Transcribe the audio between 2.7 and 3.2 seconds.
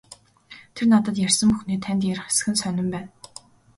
байна.